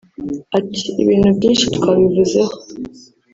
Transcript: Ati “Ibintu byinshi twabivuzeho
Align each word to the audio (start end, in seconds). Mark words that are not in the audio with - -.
Ati 0.57 0.83
“Ibintu 1.03 1.29
byinshi 1.37 1.65
twabivuzeho 1.75 2.53